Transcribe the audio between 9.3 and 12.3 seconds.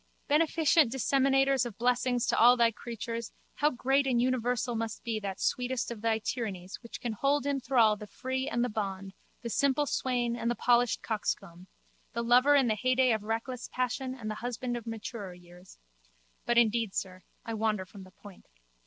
the simple swain and the polished coxcomb, the